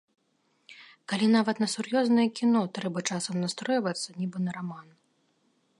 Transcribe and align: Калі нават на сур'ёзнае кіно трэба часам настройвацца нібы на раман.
Калі 1.13 1.27
нават 1.35 1.55
на 1.63 1.67
сур'ёзнае 1.75 2.25
кіно 2.41 2.61
трэба 2.77 2.99
часам 3.09 3.35
настройвацца 3.45 4.09
нібы 4.23 4.37
на 4.49 4.59
раман. 4.59 4.87